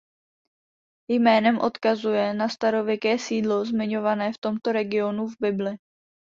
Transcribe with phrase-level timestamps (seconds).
[1.11, 5.75] Jménem odkazuje na starověké sídlo zmiňované v tomto regionu v Bibli.